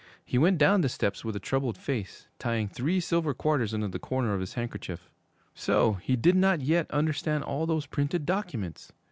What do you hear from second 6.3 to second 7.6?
not yet understand